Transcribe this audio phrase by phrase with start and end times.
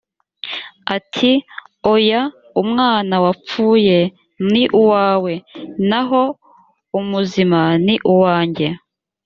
[0.95, 1.31] ati
[1.93, 2.21] oya
[2.61, 3.97] umwana wapfuye
[4.51, 5.33] ni uwawe
[5.89, 6.21] naho
[6.99, 8.67] umuzima ni uwanjye